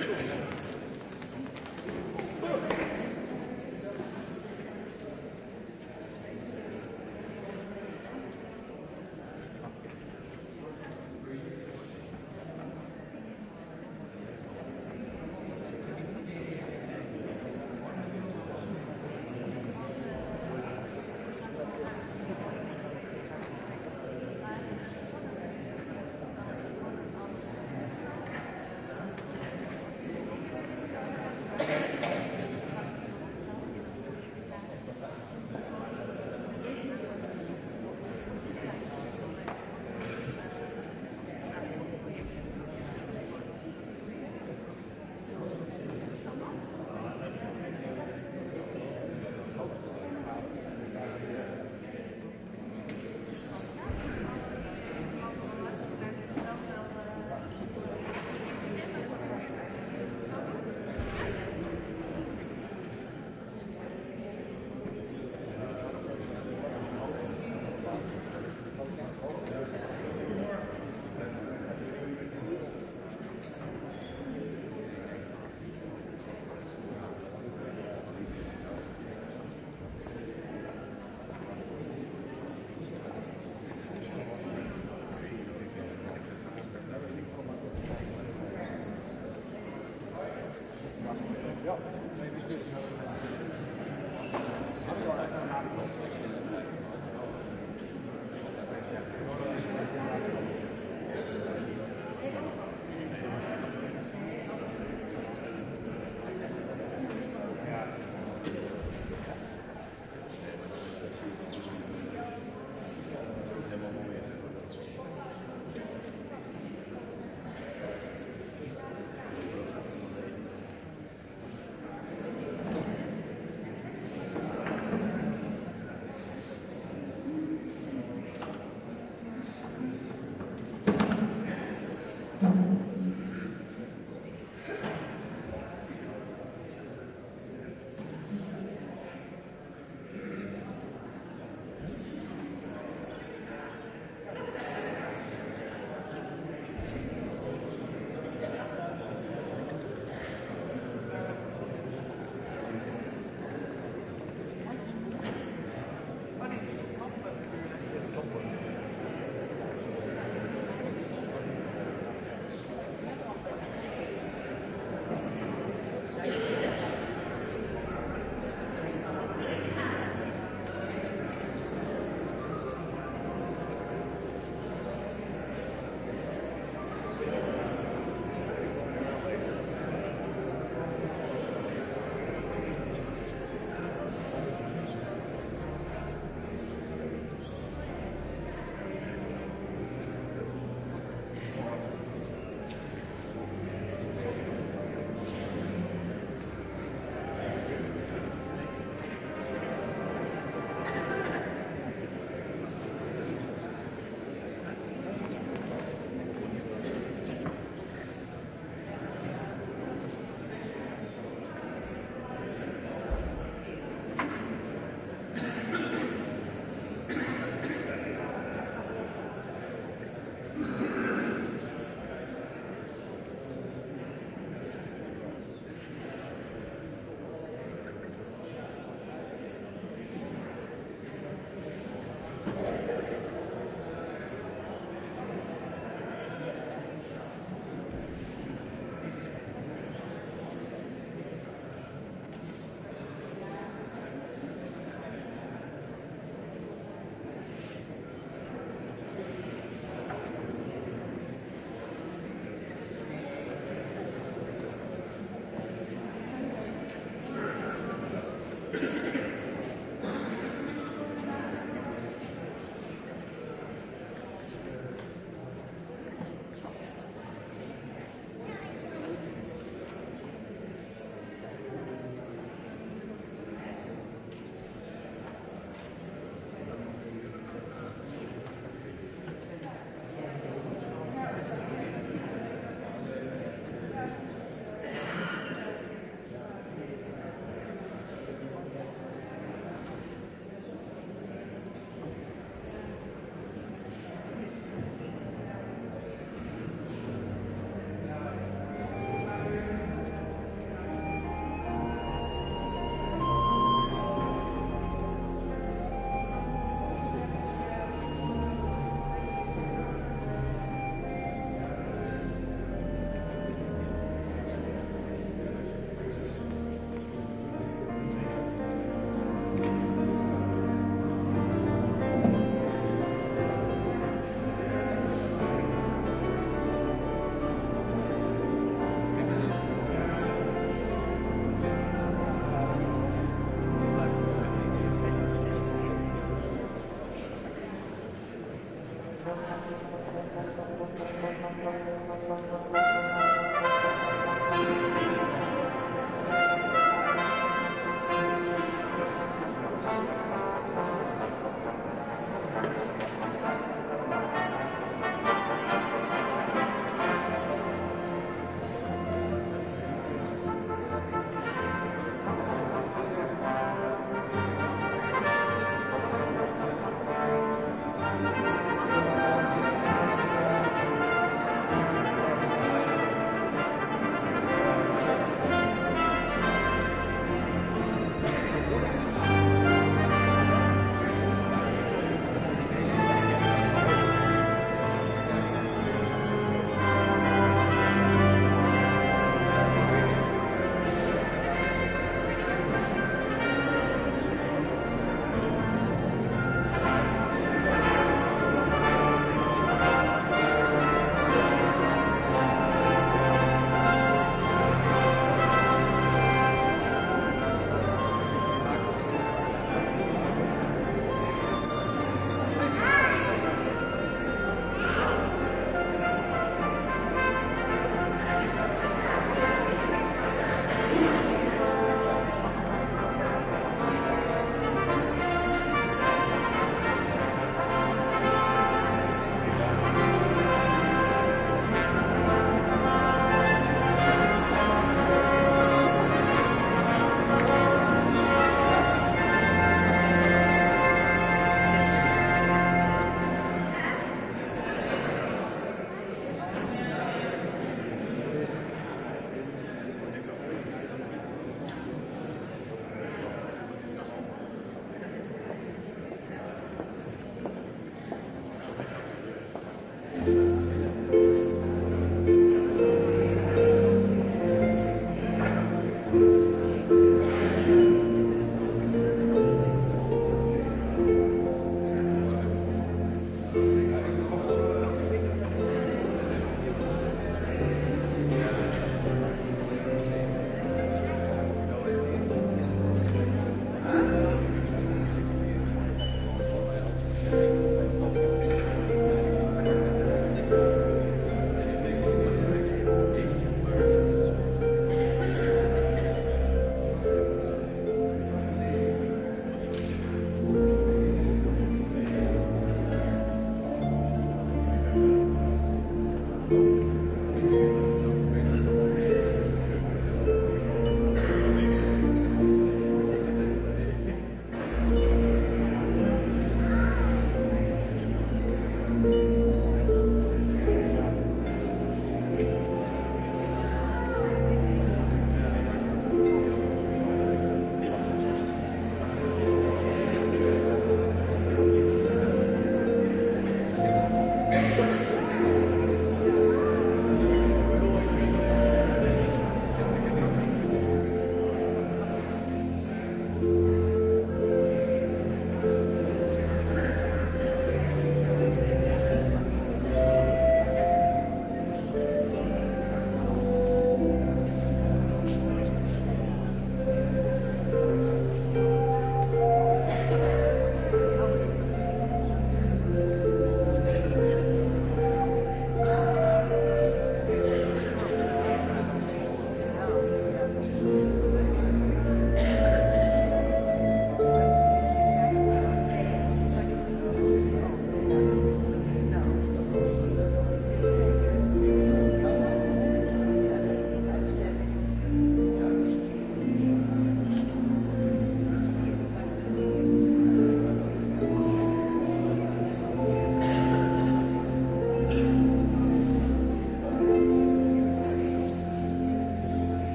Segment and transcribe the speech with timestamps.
[0.00, 0.02] あ
[0.60, 0.63] あ。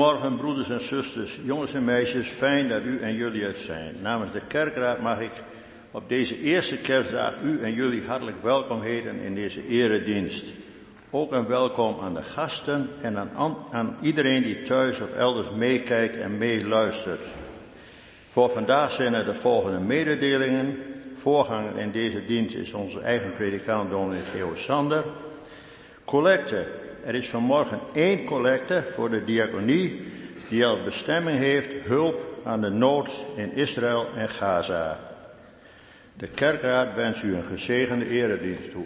[0.00, 2.28] Goedemorgen, broeders en zusters, jongens en meisjes.
[2.28, 3.94] Fijn dat u en jullie het zijn.
[4.02, 5.30] Namens de kerkraad mag ik
[5.90, 10.44] op deze eerste kerstdag u en jullie hartelijk welkom heten in deze eredienst.
[11.10, 16.16] Ook een welkom aan de gasten en aan, aan iedereen die thuis of elders meekijkt
[16.16, 17.22] en meeluistert.
[18.30, 20.78] Voor vandaag zijn er de volgende mededelingen.
[21.16, 25.04] Voorganger in deze dienst is onze eigen predikant dominee Geo Sander.
[26.04, 26.66] Collecte.
[27.04, 30.02] Er is vanmorgen één collecte voor de diaconie
[30.48, 35.00] die als bestemming heeft hulp aan de nood in Israël en Gaza.
[36.14, 38.84] De kerkraad wens u een gezegende eredienst toe.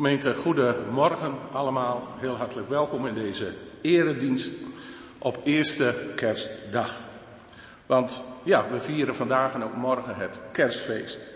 [0.00, 2.08] Gemeente, goedemorgen allemaal.
[2.18, 4.54] Heel hartelijk welkom in deze eredienst
[5.18, 7.00] op eerste kerstdag.
[7.86, 11.26] Want ja, we vieren vandaag en ook morgen het kerstfeest.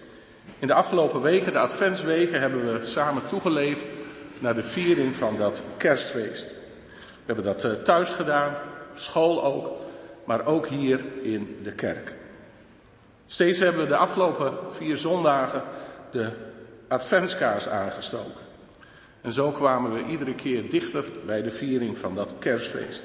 [0.59, 3.85] In de afgelopen weken, de adventsweken, hebben we samen toegeleefd
[4.39, 6.47] naar de viering van dat kerstfeest.
[6.47, 8.55] We hebben dat eh, thuis gedaan,
[8.91, 9.71] op school ook,
[10.25, 12.13] maar ook hier in de kerk.
[13.27, 15.63] Steeds hebben we de afgelopen vier zondagen
[16.11, 16.31] de
[16.89, 18.44] adventskaars aangestoken.
[19.25, 23.05] En zo kwamen we iedere keer dichter bij de viering van dat kerstfeest.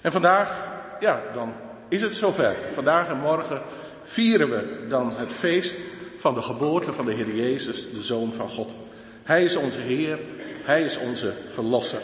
[0.00, 0.56] En vandaag,
[1.00, 1.52] ja, dan
[1.88, 2.56] is het zover.
[2.74, 3.62] Vandaag en morgen
[4.02, 5.78] vieren we dan het feest
[6.16, 8.74] van de geboorte van de Heer Jezus, de Zoon van God.
[9.22, 10.18] Hij is onze Heer,
[10.64, 12.02] Hij is onze Verlosser.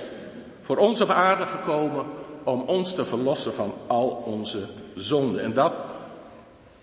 [0.61, 2.07] Voor ons op aarde gekomen
[2.43, 5.43] om ons te verlossen van al onze zonden.
[5.43, 5.79] En dat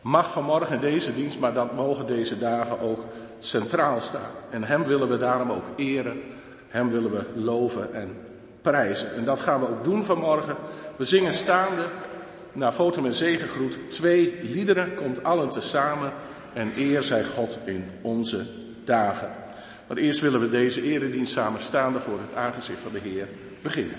[0.02, 3.06] mag vanmorgen in deze dienst, maar dat mogen deze dagen ook
[3.40, 4.32] centraal staan.
[4.50, 6.22] En Hem willen we daarom ook eren
[6.70, 8.18] hem willen we loven en
[8.62, 9.16] prijzen.
[9.16, 10.56] En dat gaan we ook doen vanmorgen.
[10.96, 11.86] We zingen staande,
[12.54, 16.12] naar foto en zegengroet, twee liederen, komt allen tezamen.
[16.54, 18.46] En eer zij God in onze
[18.84, 19.32] dagen.
[19.88, 23.28] Maar eerst willen we deze eredienst samen staande voor het aangezicht van de Heer
[23.62, 23.96] beginnen.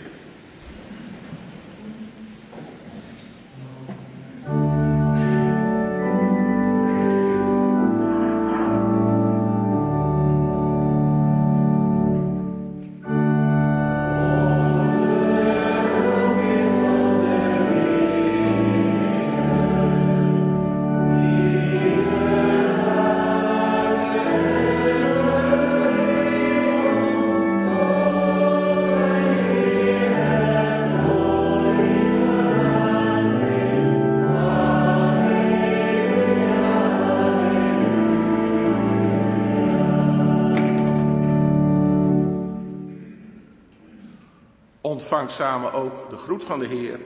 [45.31, 46.99] Samen ook de groet van de Heer.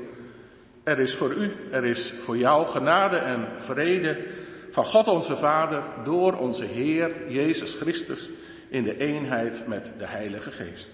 [0.82, 4.16] Er is voor u, er is voor jou genade en vrede
[4.70, 8.30] van God onze Vader door onze Heer Jezus Christus
[8.68, 10.90] in de eenheid met de Heilige Geest.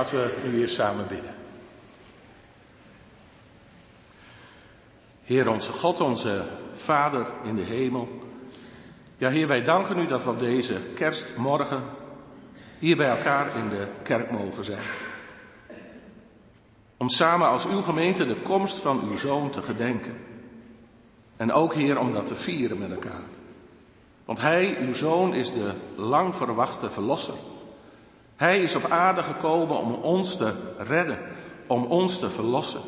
[0.00, 1.34] Laten we nu weer samen bidden.
[5.24, 8.08] Heer onze God, onze Vader in de hemel.
[9.18, 11.82] Ja, Heer, wij danken u dat we op deze kerstmorgen
[12.78, 14.82] hier bij elkaar in de kerk mogen zijn.
[16.96, 20.16] Om samen als uw gemeente de komst van uw zoon te gedenken.
[21.36, 23.24] En ook, Heer, om dat te vieren met elkaar.
[24.24, 27.34] Want Hij, uw zoon, is de lang verwachte verlosser.
[28.40, 31.18] Hij is op aarde gekomen om ons te redden,
[31.66, 32.80] om ons te verlossen.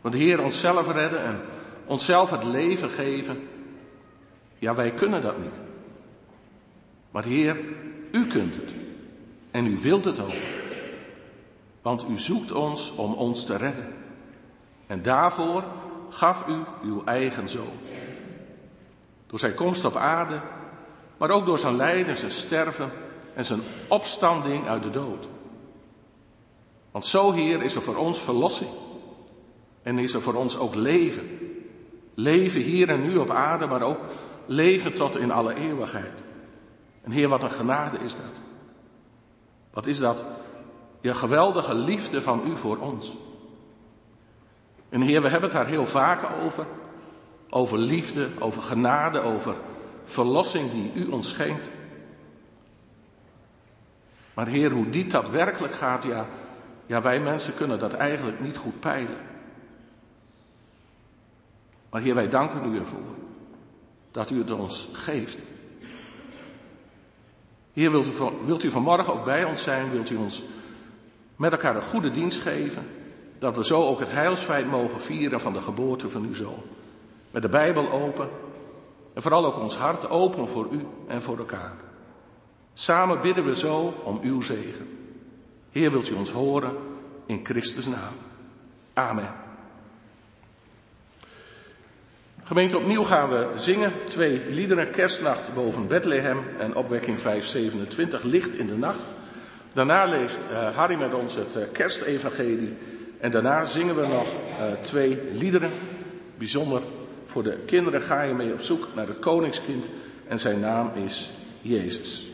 [0.00, 1.40] Want de Heer onszelf redden en
[1.86, 3.48] onszelf het leven geven,
[4.58, 5.60] ja, wij kunnen dat niet.
[7.10, 7.60] Maar Heer,
[8.10, 8.74] u kunt het.
[9.50, 10.42] En u wilt het ook.
[11.82, 13.94] Want u zoekt ons om ons te redden.
[14.86, 15.64] En daarvoor
[16.08, 17.78] gaf u uw eigen zoon.
[19.26, 20.40] Door zijn komst op aarde,
[21.16, 22.90] maar ook door zijn lijden, zijn sterven
[23.34, 25.28] en zijn opstanding uit de dood.
[26.90, 28.70] Want zo, Heer, is er voor ons verlossing.
[29.82, 31.38] En is er voor ons ook leven.
[32.14, 33.98] Leven hier en nu op aarde, maar ook
[34.46, 36.22] leven tot in alle eeuwigheid.
[37.02, 38.42] En Heer, wat een genade is dat.
[39.70, 40.24] Wat is dat?
[41.00, 43.14] Je geweldige liefde van U voor ons.
[44.88, 46.66] En Heer, we hebben het daar heel vaak over.
[47.50, 49.54] Over liefde, over genade, over
[50.04, 51.68] verlossing die U ons schenkt.
[54.34, 56.26] Maar Heer, hoe diep dat werkelijk gaat, ja,
[56.86, 59.16] ja, wij mensen kunnen dat eigenlijk niet goed peilen.
[61.90, 63.16] Maar Heer, wij danken U ervoor
[64.10, 65.38] dat U het ons geeft.
[67.72, 68.10] Heer, wilt u,
[68.44, 69.90] wilt u vanmorgen ook bij ons zijn?
[69.90, 70.44] Wilt u ons
[71.36, 72.86] met elkaar een goede dienst geven?
[73.38, 76.62] Dat we zo ook het heilsfeit mogen vieren van de geboorte van uw zoon.
[77.30, 78.28] Met de Bijbel open
[79.14, 81.72] en vooral ook ons hart open voor u en voor elkaar.
[82.74, 84.88] Samen bidden we zo om uw zegen.
[85.70, 86.76] Heer, wilt u ons horen
[87.26, 88.14] in Christus naam.
[88.92, 89.34] Amen.
[92.44, 93.92] Gemeente, opnieuw gaan we zingen.
[94.06, 99.14] Twee liederen, Kerstnacht boven Bethlehem en Opwekking 527, Licht in de Nacht.
[99.72, 102.76] Daarna leest uh, Harry met ons het uh, kerstevangelie.
[103.20, 105.70] En daarna zingen we nog uh, twee liederen.
[106.38, 106.82] Bijzonder
[107.24, 109.86] voor de kinderen ga je mee op zoek naar het koningskind.
[110.28, 112.33] En zijn naam is Jezus.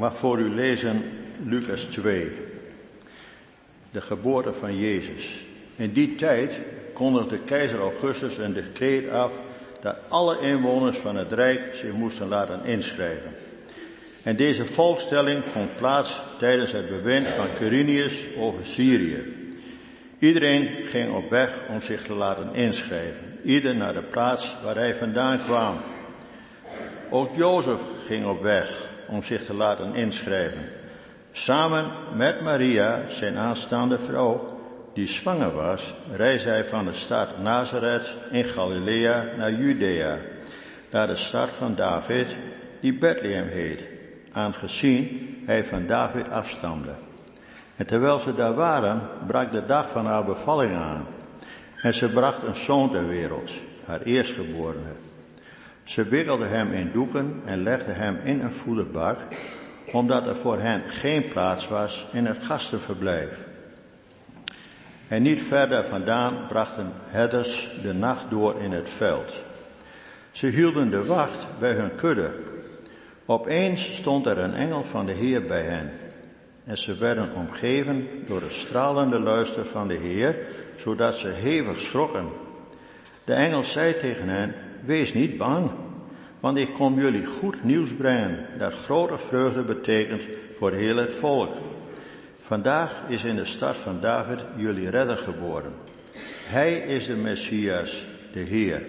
[0.00, 1.02] Mag voor u lezen
[1.44, 2.28] Lucas 2,
[3.90, 5.44] de geboorte van Jezus.
[5.76, 6.60] In die tijd
[6.92, 9.32] kondigde keizer Augustus een decreet af
[9.80, 13.32] dat alle inwoners van het Rijk zich moesten laten inschrijven.
[14.22, 19.34] En deze volkstelling vond plaats tijdens het bewind van Quirinius over Syrië.
[20.18, 24.94] Iedereen ging op weg om zich te laten inschrijven, ieder naar de plaats waar hij
[24.94, 25.80] vandaan kwam.
[27.10, 30.68] Ook Jozef ging op weg om zich te laten inschrijven,
[31.32, 34.58] samen met Maria, zijn aanstaande vrouw,
[34.94, 40.16] die zwanger was, reisde hij van de stad Nazareth in Galilea naar Judea,
[40.90, 42.26] naar de stad van David,
[42.80, 43.80] die Bethlehem heet,
[44.32, 46.92] aangezien hij van David afstamde.
[47.76, 51.06] En terwijl ze daar waren, brak de dag van haar bevalling aan.
[51.76, 53.52] En ze bracht een zoon ter wereld,
[53.84, 54.92] haar eerstgeborene.
[55.90, 59.18] Ze wikkelde hem in doeken en legde hem in een voederbak,
[59.92, 63.46] omdat er voor hen geen plaats was in het gastenverblijf.
[65.08, 69.42] En niet verder vandaan brachten herders de nacht door in het veld.
[70.30, 72.30] Ze hielden de wacht bij hun kudde.
[73.26, 75.90] Opeens stond er een engel van de Heer bij hen.
[76.64, 80.36] En ze werden omgeven door de stralende luister van de Heer,
[80.76, 82.28] zodat ze hevig schrokken.
[83.24, 84.54] De engel zei tegen hen,
[84.84, 85.70] wees niet bang,
[86.40, 90.22] want ik kom jullie goed nieuws brengen, dat grote vreugde betekent
[90.52, 91.50] voor heel het volk.
[92.40, 95.72] Vandaag is in de stad van David jullie redder geboren.
[96.44, 98.82] Hij is de Messias, de Heer.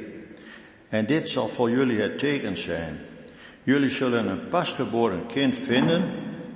[0.90, 2.98] En dit zal voor jullie het teken zijn.
[3.64, 6.04] Jullie zullen een pasgeboren kind vinden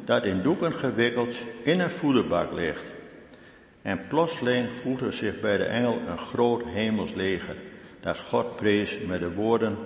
[0.06, 2.90] dat in doeken gewikkeld in een voederbak ligt.
[3.82, 7.56] En plotseling voegde zich bij de engel een groot hemels leger,
[8.06, 9.78] dat God prees met de woorden,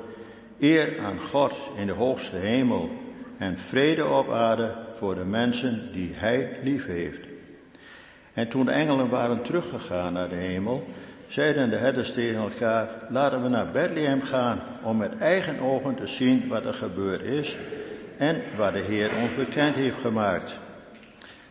[0.60, 2.90] eer aan God in de hoogste hemel
[3.38, 7.20] en vrede op aarde voor de mensen die hij lief heeft.
[8.34, 10.88] En toen de engelen waren teruggegaan naar de hemel,
[11.28, 16.08] zeiden de herders tegen elkaar, laten we naar Bethlehem gaan om met eigen ogen te
[16.08, 17.58] zien wat er gebeurd is
[18.18, 20.60] en waar de Heer ons bekend heeft gemaakt.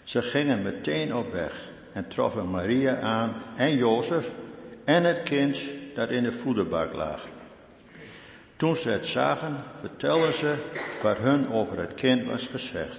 [0.03, 4.31] Ze gingen meteen op weg en troffen Maria aan en Jozef
[4.85, 5.57] en het kind
[5.99, 7.27] dat in de voederbak lag.
[8.57, 10.55] Toen ze het zagen, vertelden ze
[11.03, 12.99] wat hun over het kind was gezegd.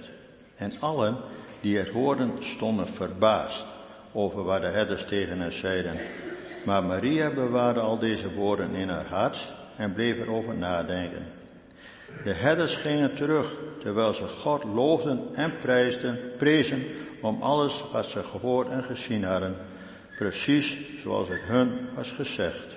[0.56, 1.16] En allen
[1.60, 3.64] die het hoorden stonden verbaasd
[4.12, 5.94] over wat de herders tegen hen zeiden.
[6.64, 11.26] Maar Maria bewaarde al deze woorden in haar hart en bleef erover nadenken.
[12.24, 16.84] De herders gingen terug, terwijl ze God loofden en prijsden, prezen
[17.20, 19.56] om alles wat ze gehoord en gezien hadden,
[20.18, 22.69] precies zoals het hun was gezegd.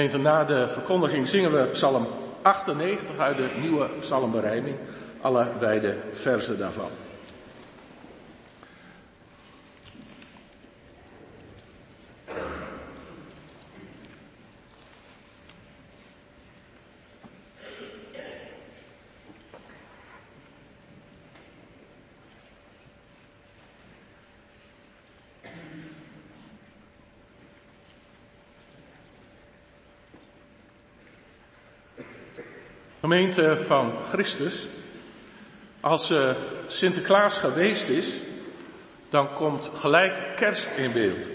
[0.00, 2.06] Gemeente, na de verkondiging zingen we Psalm
[2.42, 4.76] 98 uit de nieuwe psalmberijming,
[5.20, 6.90] allebei de versen daarvan.
[33.10, 34.68] Gemeente van Christus,
[35.80, 36.30] als uh,
[36.66, 38.14] Sinterklaas geweest is,
[39.08, 41.28] dan komt gelijk kerst in beeld.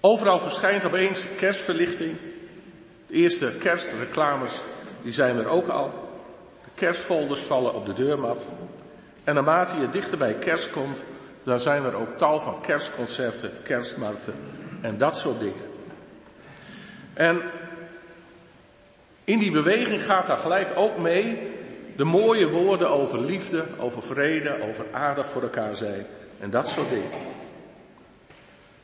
[0.00, 2.16] Overal verschijnt opeens kerstverlichting.
[3.06, 4.60] De eerste kerstreclames,
[5.02, 6.10] die zijn er ook al.
[6.64, 8.44] De kerstfolders vallen op de deurmat.
[9.24, 11.02] En naarmate je dichter bij kerst komt,
[11.42, 14.34] dan zijn er ook tal van kerstconcerten, kerstmarkten
[14.80, 15.70] en dat soort dingen.
[17.14, 17.42] En
[19.30, 21.38] in die beweging gaat daar gelijk ook mee
[21.96, 26.06] de mooie woorden over liefde, over vrede, over aardig voor elkaar zijn
[26.40, 27.10] en dat soort dingen.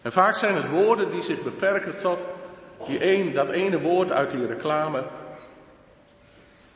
[0.03, 2.19] En vaak zijn het woorden die zich beperken tot
[2.87, 5.05] die een, dat ene woord uit die reclame.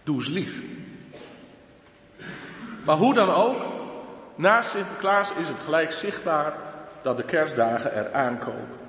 [0.03, 0.61] Doe eens lief.
[2.85, 3.62] Maar hoe dan ook,
[4.35, 6.55] naast Sinterklaas is het gelijk zichtbaar
[7.03, 8.80] dat de kerstdagen eraan komen.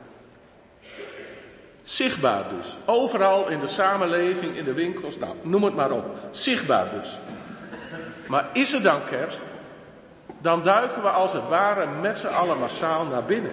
[1.84, 2.76] Zichtbaar dus.
[2.86, 6.06] Overal in de samenleving, in de winkels, nou, noem het maar op.
[6.32, 7.20] Zichtbaar dus.
[8.28, 9.44] Maar is er dan kerst?
[10.42, 13.52] Dan duiken we als het ware met z'n allen massaal naar binnen.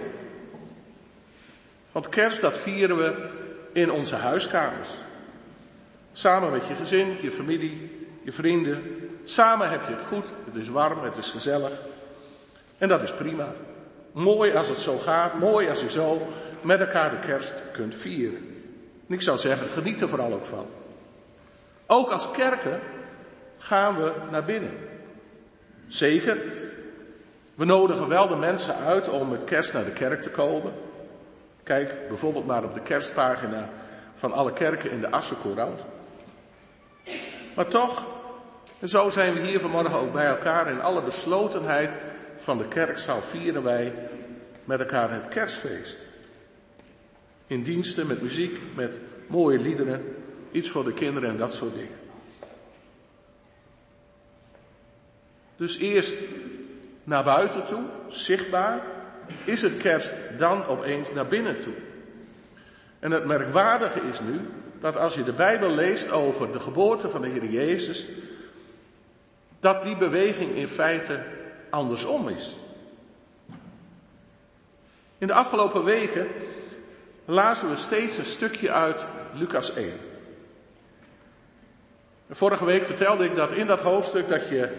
[1.91, 3.29] Want kerst, dat vieren we
[3.73, 4.89] in onze huiskamers.
[6.11, 9.09] Samen met je gezin, je familie, je vrienden.
[9.23, 11.71] Samen heb je het goed, het is warm, het is gezellig.
[12.77, 13.53] En dat is prima.
[14.11, 16.27] Mooi als het zo gaat, mooi als je zo
[16.61, 18.37] met elkaar de kerst kunt vieren.
[19.07, 20.65] En ik zou zeggen, geniet er vooral ook van.
[21.85, 22.79] Ook als kerken
[23.57, 24.77] gaan we naar binnen.
[25.87, 26.37] Zeker,
[27.55, 30.73] we nodigen wel de mensen uit om met kerst naar de kerk te komen.
[31.63, 33.69] Kijk bijvoorbeeld maar op de kerstpagina
[34.15, 35.81] van alle kerken in de Assencourant.
[37.55, 38.05] Maar toch,
[38.79, 41.97] en zo zijn we hier vanmorgen ook bij elkaar in alle beslotenheid
[42.37, 43.93] van de kerkzaal vieren wij
[44.65, 46.05] met elkaar het kerstfeest.
[47.49, 50.15] In diensten, met muziek, met mooie liederen,
[50.51, 51.97] iets voor de kinderen en dat soort dingen.
[55.55, 56.23] Dus eerst
[57.03, 58.81] naar buiten toe, zichtbaar,
[59.43, 61.73] is het kerst dan opeens naar binnen toe.
[62.99, 64.39] En het merkwaardige is nu
[64.79, 68.07] dat als je de Bijbel leest over de geboorte van de Heer Jezus,
[69.59, 71.23] dat die beweging in feite
[71.69, 72.55] andersom is.
[75.17, 76.27] In de afgelopen weken
[77.29, 79.93] lazen we steeds een stukje uit Lucas 1.
[82.29, 84.69] Vorige week vertelde ik dat in dat hoofdstuk dat je,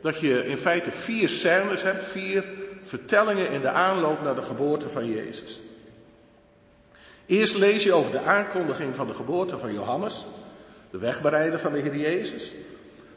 [0.00, 2.44] dat je in feite vier scènes hebt, vier
[2.82, 5.60] vertellingen in de aanloop naar de geboorte van Jezus.
[7.26, 10.24] Eerst lees je over de aankondiging van de geboorte van Johannes,
[10.90, 12.52] de wegbereider van de Heer Jezus.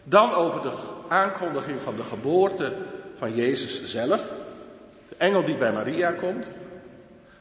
[0.03, 0.71] Dan over de
[1.07, 2.73] aankondiging van de geboorte
[3.17, 4.31] van Jezus zelf,
[5.09, 6.49] de engel die bij Maria komt.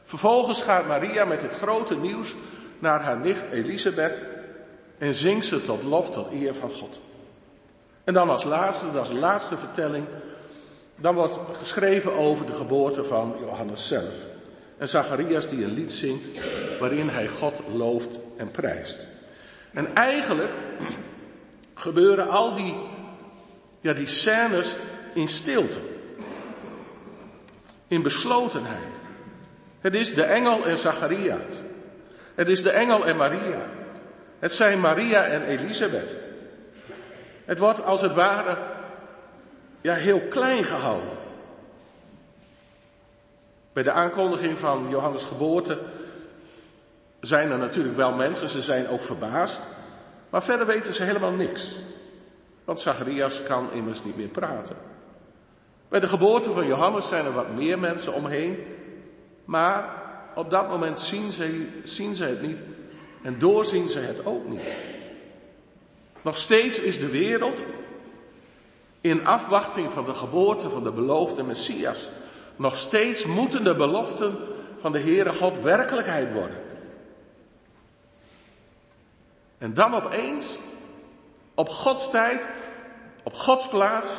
[0.05, 2.33] Vervolgens gaat Maria met het grote nieuws
[2.79, 4.21] naar haar nicht Elisabeth
[4.97, 6.99] en zingt ze tot lof tot eer van God.
[8.03, 10.05] En dan als laatste, dat is de laatste vertelling,
[10.95, 14.15] dan wordt geschreven over de geboorte van Johannes zelf.
[14.77, 16.27] En Zacharias die een lied zingt
[16.79, 19.05] waarin hij God looft en prijst.
[19.73, 20.51] En eigenlijk
[21.73, 22.75] gebeuren al die,
[23.79, 24.75] ja, die scènes
[25.13, 25.79] in stilte.
[27.87, 28.99] In beslotenheid.
[29.85, 31.53] Het is de engel en Zacharias.
[32.35, 33.61] Het is de engel en Maria.
[34.39, 36.15] Het zijn Maria en Elisabeth.
[37.45, 38.57] Het wordt als het ware
[39.81, 41.09] ja, heel klein gehouden.
[43.73, 45.79] Bij de aankondiging van Johannes' geboorte
[47.21, 49.63] zijn er natuurlijk wel mensen, ze zijn ook verbaasd.
[50.29, 51.75] Maar verder weten ze helemaal niks.
[52.63, 54.75] Want Zacharias kan immers niet meer praten.
[55.89, 58.74] Bij de geboorte van Johannes zijn er wat meer mensen omheen.
[59.45, 60.03] Maar
[60.35, 62.59] op dat moment zien ze, zien ze het niet
[63.21, 64.63] en doorzien ze het ook niet.
[66.21, 67.63] Nog steeds is de wereld
[69.01, 72.09] in afwachting van de geboorte van de beloofde Messias.
[72.55, 74.37] Nog steeds moeten de beloften
[74.79, 76.63] van de Heere God werkelijkheid worden.
[79.57, 80.57] En dan opeens,
[81.53, 82.47] op Gods tijd,
[83.23, 84.09] op Gods plaats,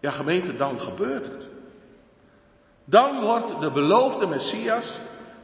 [0.00, 1.49] ja gemeente, dan gebeurt het.
[2.90, 4.98] Dan wordt de beloofde Messias,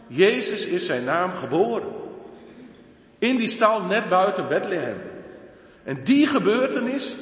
[0.07, 1.93] Jezus is zijn naam geboren.
[3.19, 4.97] In die stal net buiten Bethlehem.
[5.85, 7.17] En die gebeurtenis,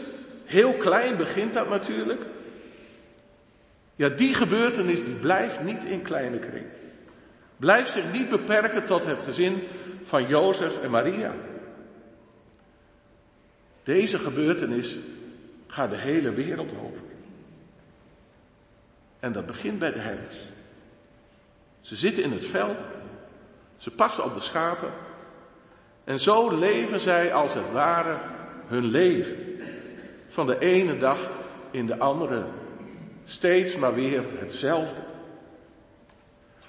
[0.44, 2.22] heel klein begint dat natuurlijk.
[3.96, 6.66] Ja, die gebeurtenis die blijft niet in kleine kring.
[7.56, 9.62] Blijft zich niet beperken tot het gezin
[10.02, 11.34] van Jozef en Maria.
[13.82, 14.96] Deze gebeurtenis
[15.66, 17.13] gaat de hele wereld over.
[19.24, 20.36] En dat begint bij de herders.
[21.80, 22.84] Ze zitten in het veld,
[23.76, 24.92] ze passen op de schapen
[26.04, 28.18] en zo leven zij als het ware
[28.66, 29.36] hun leven.
[30.28, 31.30] Van de ene dag
[31.70, 32.44] in de andere.
[33.24, 35.00] Steeds maar weer hetzelfde.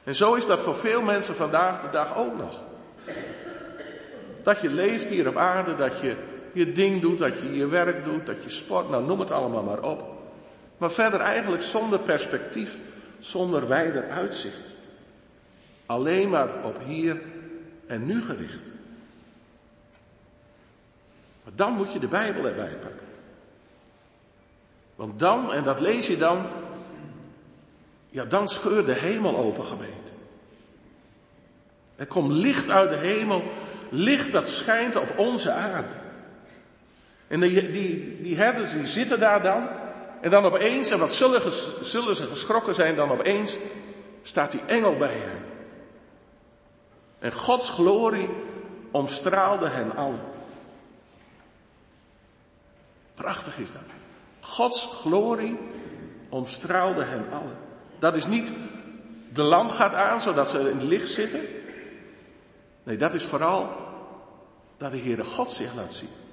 [0.04, 2.64] En zo is dat voor veel mensen vandaag de dag ook nog.
[4.44, 6.16] Dat je leeft hier op aarde, dat je
[6.54, 9.64] je ding doet, dat je je werk doet, dat je sport, nou noem het allemaal
[9.64, 10.16] maar op.
[10.78, 12.78] Maar verder eigenlijk zonder perspectief,
[13.20, 14.74] zonder wijder uitzicht.
[15.86, 17.22] Alleen maar op hier
[17.88, 18.62] en nu gericht.
[21.44, 23.08] Maar dan moet je de Bijbel erbij pakken.
[24.96, 26.46] Want dan, en dat lees je dan,
[28.10, 30.12] ja dan scheurt de hemel open gemeente.
[31.96, 33.44] Er komt licht uit de hemel,
[33.90, 35.88] licht dat schijnt op onze aarde.
[37.28, 39.68] En die, die, die herders die zitten daar dan,
[40.26, 43.58] en dan opeens, en wat zullen, ze geschrokken zijn, dan opeens
[44.22, 45.46] staat die engel bij hen.
[47.20, 48.30] En Gods glorie
[48.92, 50.22] omstraalde hen allen.
[53.14, 53.82] Prachtig is dat.
[54.40, 55.58] Gods glorie
[56.30, 57.58] omstraalde hen allen.
[58.00, 58.52] Dat is niet
[59.34, 61.42] de lamp gaat aan zodat ze in het licht zitten.
[62.84, 63.70] Nee, dat is vooral
[64.78, 66.25] dat de Heere God zich laat zien.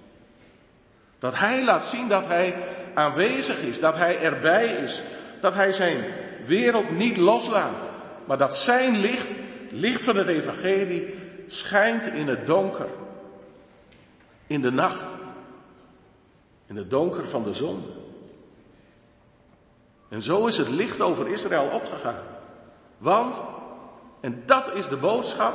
[1.22, 2.56] Dat Hij laat zien dat Hij
[2.94, 5.02] aanwezig is, dat Hij erbij is,
[5.40, 6.04] dat Hij zijn
[6.44, 7.88] wereld niet loslaat,
[8.24, 9.26] maar dat Zijn licht,
[9.70, 11.14] licht van het Evangelie,
[11.46, 12.86] schijnt in het donker,
[14.46, 15.06] in de nacht,
[16.66, 17.84] in het donker van de zon.
[20.08, 22.24] En zo is het licht over Israël opgegaan.
[22.98, 23.40] Want,
[24.20, 25.54] en dat is de boodschap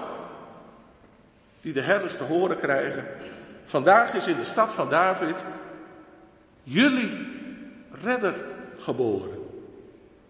[1.62, 3.06] die de herders te horen krijgen.
[3.68, 5.36] Vandaag is in de stad van David
[6.64, 7.28] jullie
[8.04, 8.34] redder
[8.78, 9.38] geboren.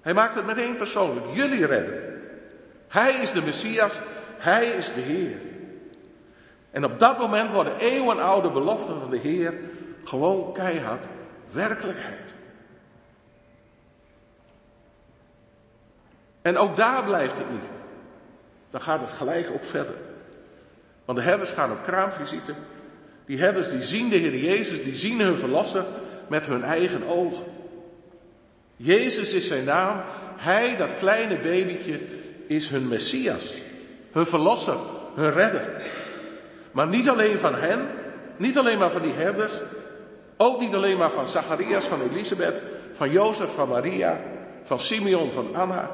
[0.01, 1.25] Hij maakt het meteen persoonlijk.
[1.33, 2.13] Jullie redder.
[2.87, 3.99] Hij is de Messias.
[4.37, 5.37] Hij is de Heer.
[6.71, 9.53] En op dat moment worden eeuwenoude beloften van de Heer
[10.03, 11.05] gewoon keihard
[11.51, 12.33] werkelijkheid.
[16.41, 17.69] En ook daar blijft het niet.
[18.69, 19.95] Dan gaat het gelijk ook verder.
[21.05, 22.53] Want de herders gaan op kraamvisite.
[23.27, 25.85] Die herders die zien de Heer Jezus, die zien hun verlosser
[26.27, 27.43] met hun eigen ogen.
[28.75, 30.01] Jezus is zijn naam.
[30.37, 31.99] Hij, dat kleine babytje,
[32.47, 33.53] is hun Messias.
[34.11, 34.77] Hun verlosser,
[35.15, 35.81] hun redder.
[36.71, 37.87] Maar niet alleen van hen,
[38.37, 39.53] niet alleen maar van die herders,
[40.37, 42.61] ook niet alleen maar van Zacharias, van Elisabeth,
[42.91, 44.19] van Jozef, van Maria,
[44.63, 45.91] van Simeon, van Anna.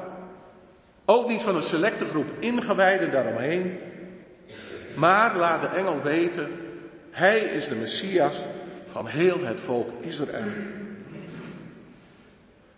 [1.04, 3.78] Ook niet van een selecte groep ingewijden daaromheen.
[4.94, 6.48] Maar laat de engel weten,
[7.14, 8.36] hij is de Messias
[8.86, 10.52] van heel het volk Israël.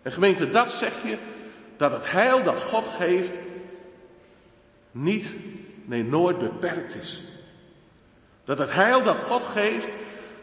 [0.01, 1.17] En gemeente, dat zeg je,
[1.77, 3.31] dat het heil dat God geeft,
[4.91, 5.29] niet,
[5.85, 7.21] nee nooit beperkt is.
[8.43, 9.87] Dat het heil dat God geeft,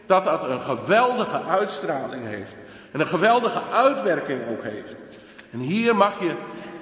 [0.07, 2.55] dat dat een geweldige uitstraling heeft.
[2.93, 4.95] En een geweldige uitwerking ook heeft.
[5.51, 6.35] En hier mag je,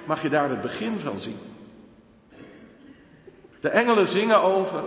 [0.05, 1.39] mag je daar het begin van zien.
[3.59, 4.83] De engelen zingen over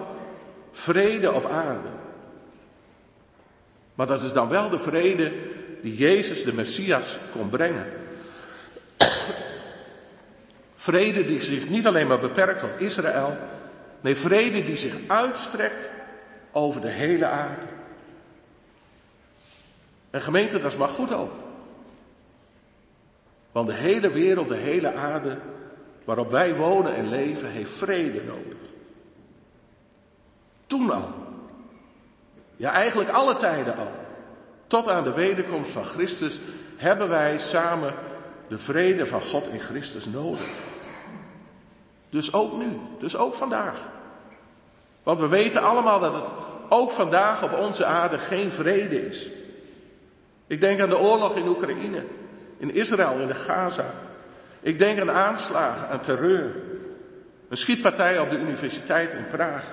[0.73, 1.89] vrede op aarde.
[3.97, 5.33] Maar dat is dan wel de vrede
[5.83, 7.87] die Jezus de Messias kon brengen.
[10.75, 13.37] Vrede die zich niet alleen maar beperkt tot Israël,
[14.01, 15.89] nee, vrede die zich uitstrekt
[16.53, 17.67] over de hele aarde.
[20.11, 21.33] En gemeente, dat is maar goed ook.
[23.53, 25.39] Want de hele wereld, de hele aarde
[26.05, 28.59] waarop wij wonen en leven, heeft vrede nodig.
[30.67, 31.26] Toen al.
[32.57, 33.91] Ja, eigenlijk alle tijden al.
[34.67, 36.41] Tot aan de wederkomst van Christus
[36.77, 37.95] hebben wij samen
[38.49, 40.49] de vrede van God in Christus nodig.
[42.11, 43.77] Dus ook nu, dus ook vandaag.
[45.03, 46.31] Want we weten allemaal dat het
[46.69, 49.29] ook vandaag op onze aarde geen vrede is.
[50.47, 52.05] Ik denk aan de oorlog in Oekraïne,
[52.57, 53.95] in Israël, in de Gaza.
[54.61, 56.55] Ik denk aan aanslagen, aan terreur.
[57.49, 59.65] Een schietpartij op de universiteit in Praag.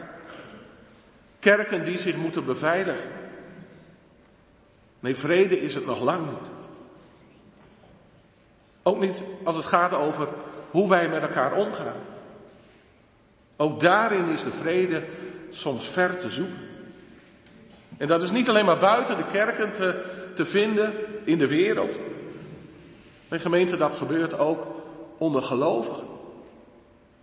[1.43, 3.09] Kerken die zich moeten beveiligen.
[4.99, 6.49] Nee, vrede is het nog lang niet.
[8.83, 10.27] Ook niet als het gaat over
[10.69, 11.95] hoe wij met elkaar omgaan.
[13.55, 15.03] Ook daarin is de vrede
[15.49, 16.67] soms ver te zoeken.
[17.97, 20.03] En dat is niet alleen maar buiten de kerken te,
[20.35, 21.99] te vinden in de wereld.
[23.27, 24.67] Mijn gemeente, dat gebeurt ook
[25.17, 26.07] onder gelovigen.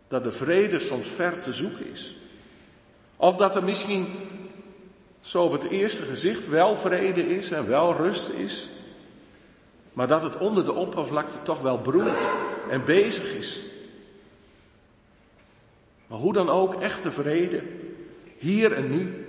[0.09, 2.20] Dat de vrede soms ver te zoeken is.
[3.21, 4.07] Of dat er misschien
[5.21, 8.69] zo op het eerste gezicht wel vrede is en wel rust is.
[9.93, 12.29] Maar dat het onder de oppervlakte toch wel broeit
[12.71, 13.61] en bezig is.
[16.07, 17.63] Maar hoe dan ook, echte vrede,
[18.37, 19.25] hier en nu.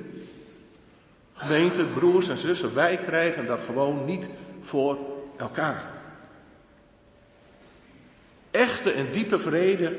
[1.33, 4.29] Gemeente, broers en zussen, wij krijgen dat gewoon niet
[4.61, 4.97] voor
[5.37, 5.91] elkaar.
[8.51, 9.97] Echte en diepe vrede,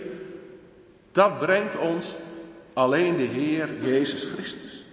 [1.12, 2.14] dat brengt ons
[2.72, 4.84] alleen de Heer Jezus Christus.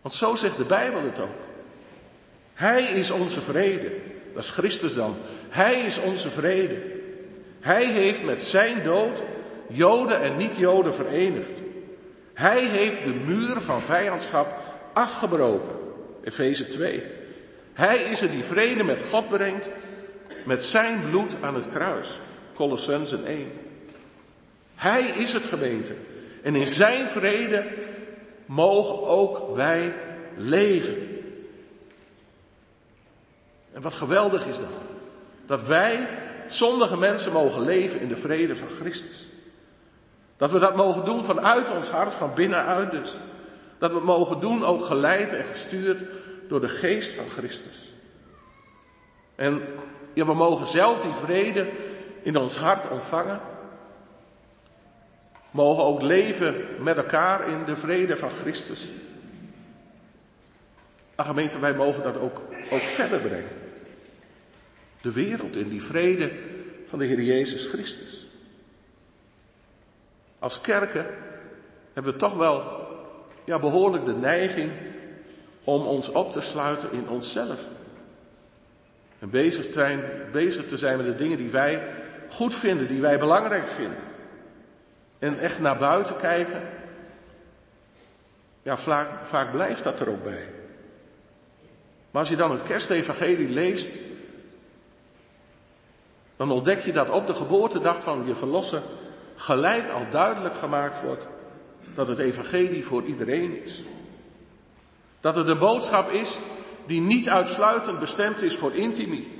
[0.00, 1.40] Want zo zegt de Bijbel het ook.
[2.54, 3.90] Hij is onze vrede.
[4.34, 5.16] Dat is Christus dan.
[5.48, 6.82] Hij is onze vrede.
[7.60, 9.22] Hij heeft met zijn dood
[9.68, 11.62] Joden en niet-Joden verenigd.
[12.34, 14.60] Hij heeft de muur van vijandschap
[14.92, 15.76] afgebroken.
[16.22, 17.02] Efeze 2.
[17.72, 19.68] Hij is er die vrede met God brengt
[20.44, 22.20] met zijn bloed aan het kruis.
[22.54, 23.52] Colossensen 1.
[24.78, 25.94] Hij is het gemeente.
[26.42, 27.66] En in zijn vrede
[28.46, 29.94] mogen ook wij
[30.36, 30.96] leven.
[33.72, 34.66] En wat geweldig is dat.
[35.46, 36.08] Dat wij,
[36.48, 39.28] zondige mensen, mogen leven in de vrede van Christus.
[40.36, 43.18] Dat we dat mogen doen vanuit ons hart, van binnenuit dus.
[43.78, 46.02] Dat we het mogen doen ook geleid en gestuurd
[46.48, 47.92] door de geest van Christus.
[49.34, 49.62] En
[50.14, 51.66] ja, we mogen zelf die vrede
[52.22, 53.40] in ons hart ontvangen.
[55.50, 58.88] Mogen ook leven met elkaar in de vrede van Christus.
[61.16, 63.56] Maar gemeente, wij mogen dat ook, ook verder brengen.
[65.00, 66.30] De wereld in die vrede
[66.86, 68.26] van de Heer Jezus Christus.
[70.38, 71.06] Als kerken
[71.92, 72.86] hebben we toch wel
[73.44, 74.70] ja, behoorlijk de neiging
[75.64, 77.60] om ons op te sluiten in onszelf.
[79.18, 81.82] En bezig, zijn, bezig te zijn met de dingen die wij
[82.30, 84.07] goed vinden, die wij belangrijk vinden.
[85.18, 86.62] En echt naar buiten kijken.
[88.62, 90.48] Ja, vaak, vaak blijft dat er ook bij.
[92.10, 93.90] Maar als je dan het kerstevangelie leest,
[96.36, 98.82] dan ontdek je dat op de geboortedag van je verlosser
[99.36, 101.26] gelijk al duidelijk gemaakt wordt
[101.94, 103.82] dat het evangelie voor iedereen is.
[105.20, 106.38] Dat het de boodschap is
[106.86, 109.36] die niet uitsluitend bestemd is voor intimi.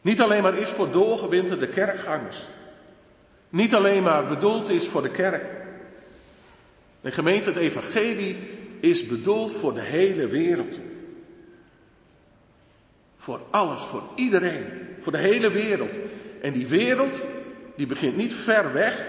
[0.00, 2.48] Niet alleen maar is voor doorgewinterde kerkgangers.
[3.54, 5.44] Niet alleen maar bedoeld is voor de kerk.
[7.00, 8.36] De gemeente, het evangelie
[8.80, 10.78] is bedoeld voor de hele wereld.
[13.16, 14.66] Voor alles, voor iedereen,
[15.00, 15.90] voor de hele wereld.
[16.42, 17.20] En die wereld,
[17.76, 19.06] die begint niet ver weg.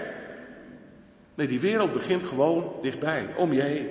[1.34, 3.88] Nee, die wereld begint gewoon dichtbij, om je heen.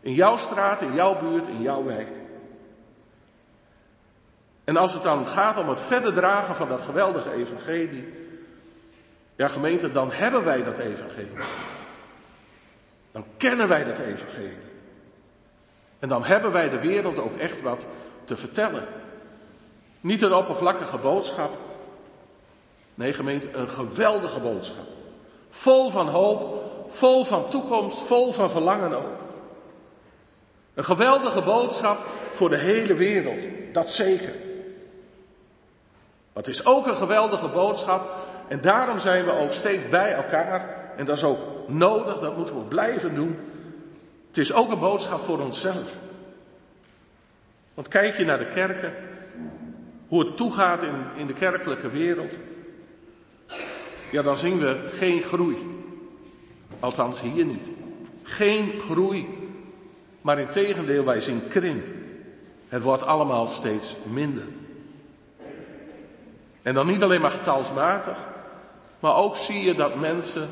[0.00, 2.08] In jouw straat, in jouw buurt, in jouw wijk.
[4.64, 8.21] En als het dan gaat om het verder dragen van dat geweldige evangelie,
[9.36, 11.36] ja gemeente, dan hebben wij dat evangelie.
[13.12, 14.70] Dan kennen wij dat evangelie.
[15.98, 17.86] En dan hebben wij de wereld ook echt wat
[18.24, 18.86] te vertellen.
[20.00, 21.56] Niet een oppervlakkige boodschap.
[22.94, 24.86] Nee gemeente, een geweldige boodschap.
[25.50, 29.20] Vol van hoop, vol van toekomst, vol van verlangen ook.
[30.74, 31.98] Een geweldige boodschap
[32.30, 34.32] voor de hele wereld, dat zeker.
[36.32, 38.21] Maar is ook een geweldige boodschap
[38.52, 40.76] en daarom zijn we ook steeds bij elkaar.
[40.96, 43.38] En dat is ook nodig, dat moeten we blijven doen.
[44.28, 45.94] Het is ook een boodschap voor onszelf.
[47.74, 48.94] Want kijk je naar de kerken,
[50.08, 52.38] hoe het toegaat in, in de kerkelijke wereld,
[54.10, 55.56] ja dan zien we geen groei.
[56.80, 57.68] Althans hier niet.
[58.22, 59.28] Geen groei
[60.20, 61.84] maar in tegendeel, wij zien krimp.
[62.68, 64.44] Het wordt allemaal steeds minder.
[66.62, 68.30] En dan niet alleen maar getalsmatig,
[69.02, 70.48] maar ook zie je dat mensen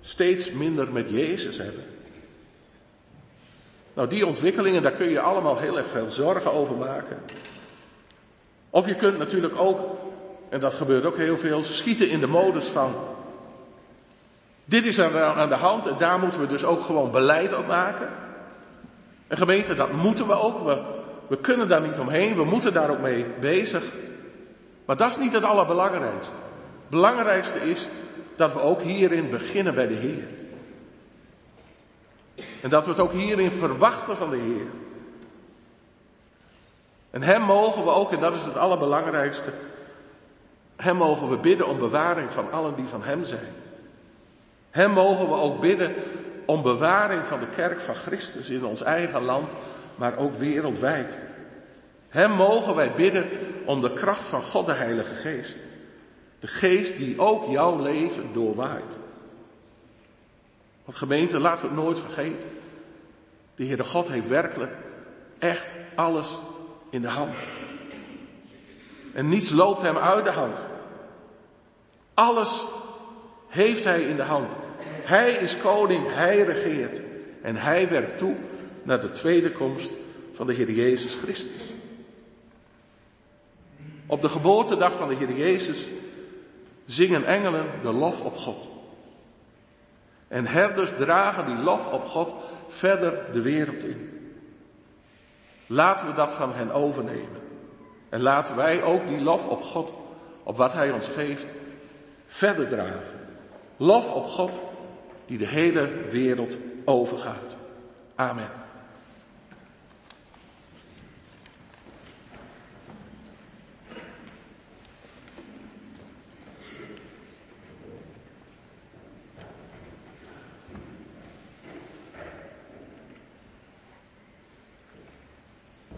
[0.00, 1.84] steeds minder met Jezus hebben.
[3.94, 7.22] Nou, die ontwikkelingen, daar kun je allemaal heel erg veel zorgen over maken.
[8.70, 9.80] Of je kunt natuurlijk ook,
[10.48, 12.94] en dat gebeurt ook heel veel, schieten in de modus van.
[14.64, 17.66] Dit is er aan de hand en daar moeten we dus ook gewoon beleid op
[17.66, 18.08] maken.
[19.26, 20.64] En gemeente, dat moeten we ook.
[20.64, 20.82] We,
[21.26, 22.36] we kunnen daar niet omheen.
[22.36, 23.82] We moeten daar ook mee bezig.
[24.84, 26.47] Maar dat is niet het allerbelangrijkste.
[26.88, 27.88] Belangrijkste is
[28.36, 30.24] dat we ook hierin beginnen bij de Heer.
[32.62, 34.66] En dat we het ook hierin verwachten van de Heer.
[37.10, 39.50] En Hem mogen we ook, en dat is het allerbelangrijkste,
[40.76, 43.52] Hem mogen we bidden om bewaring van allen die van Hem zijn.
[44.70, 45.94] Hem mogen we ook bidden
[46.46, 49.50] om bewaring van de kerk van Christus in ons eigen land,
[49.96, 51.18] maar ook wereldwijd.
[52.08, 53.28] Hem mogen wij bidden
[53.64, 55.56] om de kracht van God de Heilige Geest.
[56.40, 58.98] De geest die ook jouw leven doorwaait.
[60.84, 62.48] Want gemeente, laten we het nooit vergeten.
[63.54, 64.76] De Heere God heeft werkelijk
[65.38, 66.28] echt alles
[66.90, 67.34] in de hand.
[69.12, 70.58] En niets loopt hem uit de hand.
[72.14, 72.64] Alles
[73.48, 74.50] heeft hij in de hand.
[74.82, 77.00] Hij is koning, hij regeert.
[77.42, 78.36] En hij werkt toe
[78.82, 79.92] naar de tweede komst
[80.32, 81.62] van de Heer Jezus Christus.
[84.06, 85.88] Op de geboortedag van de Heer Jezus
[86.88, 88.68] zingen engelen de lof op God.
[90.28, 92.34] En herders dragen die lof op God
[92.68, 94.30] verder de wereld in.
[95.66, 97.40] Laten we dat van hen overnemen.
[98.08, 99.92] En laten wij ook die lof op God,
[100.42, 101.46] op wat Hij ons geeft,
[102.26, 103.18] verder dragen.
[103.76, 104.58] Lof op God
[105.26, 107.56] die de hele wereld overgaat.
[108.14, 108.50] Amen.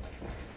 [0.00, 0.49] 何?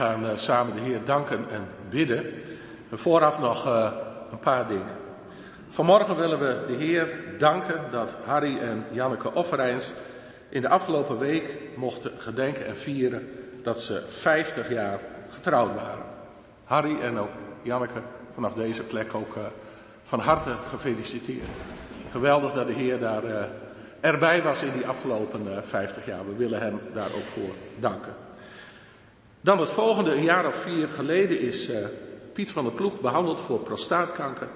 [0.00, 2.24] Gaan uh, samen de Heer danken en bidden.
[2.90, 3.92] En vooraf nog uh,
[4.30, 4.96] een paar dingen.
[5.68, 9.92] Vanmorgen willen we de Heer danken dat Harry en Janneke Offerijns
[10.48, 13.28] in de afgelopen week mochten gedenken en vieren
[13.62, 14.98] dat ze 50 jaar
[15.28, 16.04] getrouwd waren.
[16.64, 17.30] Harry en ook
[17.62, 18.00] Janneke
[18.34, 19.42] vanaf deze plek ook uh,
[20.04, 21.56] van harte gefeliciteerd.
[22.10, 23.22] Geweldig dat de Heer daar
[24.00, 26.26] erbij was in die afgelopen uh, 50 jaar.
[26.26, 28.14] We willen hem daar ook voor danken.
[29.40, 31.70] Dan het volgende, een jaar of vier geleden is
[32.32, 34.48] Piet van der Ploeg behandeld voor prostaatkanker.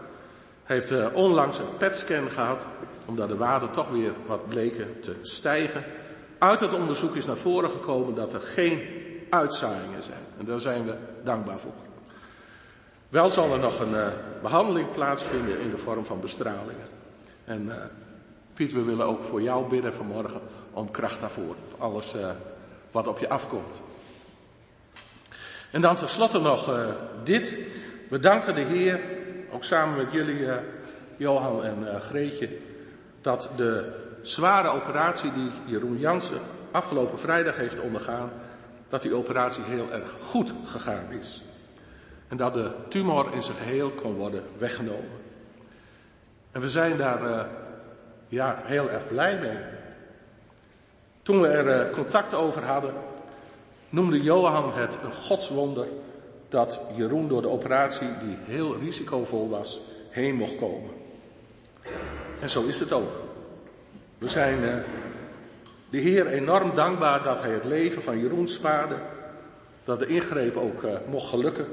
[0.65, 2.67] Hij heeft onlangs een PET-scan gehad,
[3.05, 5.85] omdat de waarden toch weer wat bleken te stijgen.
[6.39, 8.81] Uit het onderzoek is naar voren gekomen dat er geen
[9.31, 10.25] uitzaaiingen zijn.
[10.39, 11.73] En daar zijn we dankbaar voor.
[13.09, 14.07] Wel zal er nog een uh,
[14.43, 16.89] behandeling plaatsvinden in de vorm van bestralingen.
[17.45, 17.71] En
[18.55, 20.41] Piet, we willen ook voor jou bidden vanmorgen
[20.73, 21.55] om kracht daarvoor.
[21.79, 22.31] Alles uh,
[22.91, 23.81] wat op je afkomt.
[25.75, 26.71] En dan tenslotte nog
[27.23, 27.57] dit.
[28.09, 29.01] We danken de Heer,
[29.51, 30.47] ook samen met jullie,
[31.17, 32.49] Johan en Greetje,
[33.21, 36.39] dat de zware operatie die Jeroen Jansen
[36.71, 38.31] afgelopen vrijdag heeft ondergaan,
[38.89, 41.43] dat die operatie heel erg goed gegaan is.
[42.29, 45.21] En dat de tumor in zijn geheel kon worden weggenomen.
[46.53, 47.47] En we zijn daar
[48.29, 49.59] ja, heel erg blij mee.
[51.23, 52.95] Toen we er contact over hadden,
[53.95, 55.87] noemde Johan het een godswonder
[56.49, 59.81] dat Jeroen door de operatie, die heel risicovol was,
[60.11, 60.91] heen mocht komen.
[62.41, 63.23] En zo is het ook.
[64.19, 64.75] We zijn uh,
[65.91, 68.97] de Heer enorm dankbaar dat Hij het leven van Jeroen spaarde,
[69.85, 71.67] dat de ingreep ook mocht gelukken.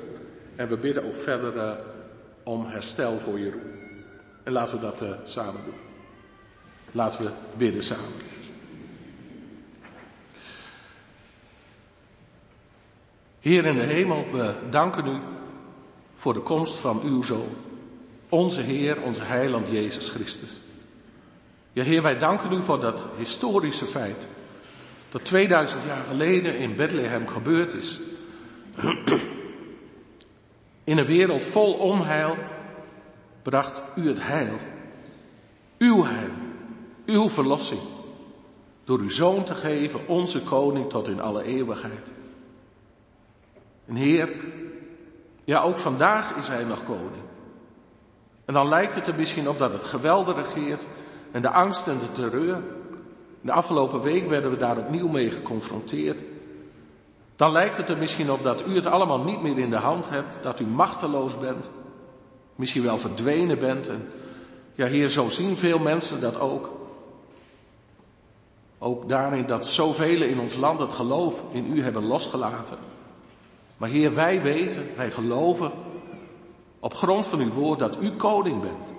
[0.55, 1.72] En we bidden ook verder uh,
[2.43, 3.72] om herstel voor Jeroen.
[4.43, 5.80] En laten we dat samen doen.
[6.91, 8.40] Laten we bidden samen.
[13.41, 15.19] Heer in de hemel, we danken u
[16.13, 17.49] voor de komst van uw Zoon,
[18.29, 20.49] onze Heer, onze Heiland Jezus Christus.
[21.73, 24.27] Ja, Heer, wij danken u voor dat historische feit
[25.09, 27.99] dat 2000 jaar geleden in Bethlehem gebeurd is.
[30.83, 32.37] In een wereld vol onheil
[33.41, 34.57] bracht u het heil.
[35.77, 36.31] Uw heil.
[37.05, 37.81] Uw verlossing.
[38.83, 42.07] Door uw zoon te geven, onze koning tot in alle eeuwigheid.
[43.91, 44.29] En Heer,
[45.43, 47.23] ja ook vandaag is hij nog koning.
[48.45, 50.85] En dan lijkt het er misschien op dat het geweld regeert
[51.31, 52.61] en de angst en de terreur.
[53.41, 56.21] De afgelopen week werden we daar opnieuw mee geconfronteerd.
[57.35, 60.09] Dan lijkt het er misschien op dat u het allemaal niet meer in de hand
[60.09, 61.69] hebt, dat u machteloos bent,
[62.55, 63.87] misschien wel verdwenen bent.
[63.87, 64.07] En
[64.73, 66.71] ja, hier zo zien veel mensen dat ook.
[68.79, 72.90] Ook daarin dat zoveel in ons land het geloof in u hebben losgelaten.
[73.82, 75.71] Maar Heer, wij weten, wij geloven
[76.79, 78.93] op grond van uw woord dat u koning bent.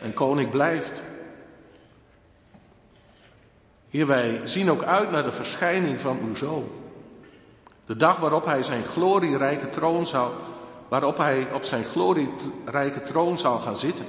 [0.00, 1.02] En koning blijft.
[3.90, 6.68] Heer, wij zien ook uit naar de verschijning van uw zoon.
[7.86, 10.32] De dag waarop hij zijn glorierijke troon zal,
[10.88, 14.06] waarop hij op zijn glorierijke troon zal gaan zitten.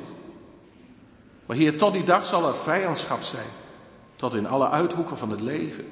[1.46, 3.50] Maar Heer, tot die dag zal er vijandschap zijn,
[4.16, 5.86] tot in alle uithoeken van het leven.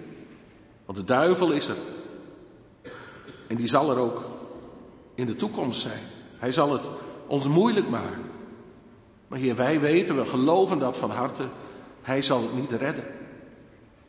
[0.86, 1.78] Want de duivel is er.
[3.54, 4.26] En die zal er ook
[5.16, 6.02] in de toekomst zijn.
[6.38, 6.90] Hij zal het
[7.28, 8.22] ons moeilijk maken.
[9.28, 11.44] Maar Heer, wij weten, we geloven dat van harte,
[12.02, 13.04] hij zal het niet redden.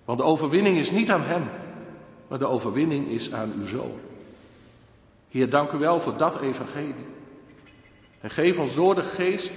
[0.05, 1.42] Want de overwinning is niet aan hem,
[2.28, 3.99] maar de overwinning is aan uw zoon.
[5.28, 7.07] Heer, dank u wel voor dat evangelie.
[8.20, 9.53] En geef ons door de geest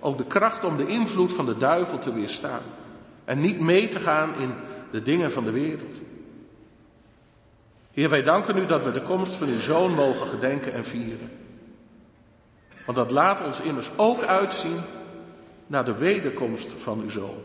[0.00, 2.62] ook de kracht om de invloed van de duivel te weerstaan.
[3.24, 4.52] En niet mee te gaan in
[4.90, 6.00] de dingen van de wereld.
[7.96, 11.30] Heer, wij danken u dat we de komst van uw zoon mogen gedenken en vieren.
[12.84, 14.80] Want dat laat ons immers ook uitzien
[15.66, 17.38] naar de wederkomst van uw zoon.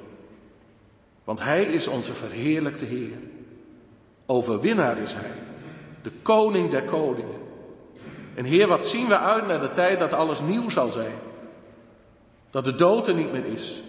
[1.23, 3.17] Want Hij is onze verheerlijkte Heer.
[4.25, 5.31] Overwinnaar is Hij.
[6.01, 7.41] De koning der koningen.
[8.35, 11.19] En Heer, wat zien we uit naar de tijd dat alles nieuw zal zijn.
[12.49, 13.83] Dat de dood er niet meer is.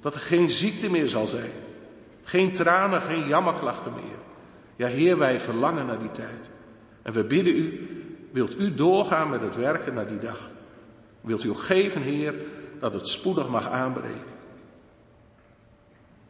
[0.00, 1.52] Dat er geen ziekte meer zal zijn.
[2.22, 4.31] Geen tranen, geen jammerklachten meer.
[4.76, 6.50] Ja, Heer, wij verlangen naar die tijd.
[7.02, 7.88] En we bidden u,
[8.30, 10.50] wilt u doorgaan met het werken naar die dag?
[11.20, 12.34] Wilt u ook geven, Heer,
[12.80, 14.30] dat het spoedig mag aanbreken?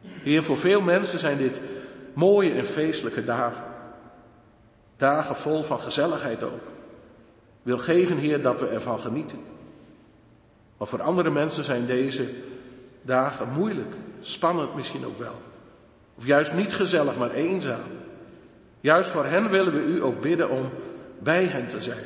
[0.01, 1.61] Heer, voor veel mensen zijn dit
[2.13, 3.63] mooie en feestelijke dagen.
[4.97, 6.61] Dagen vol van gezelligheid ook.
[7.61, 9.39] Wil geven, Heer, dat we ervan genieten.
[10.77, 12.29] Maar voor andere mensen zijn deze
[13.01, 15.41] dagen moeilijk, spannend misschien ook wel.
[16.15, 17.81] Of juist niet gezellig, maar eenzaam.
[18.83, 20.69] Juist voor hen willen we u ook bidden om
[21.19, 22.05] bij hen te zijn.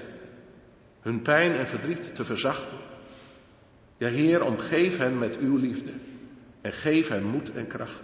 [1.01, 2.77] Hun pijn en verdriet te verzachten.
[3.97, 5.91] Ja, Heer, omgeef hen met uw liefde.
[6.61, 8.01] En geef hen moed en kracht.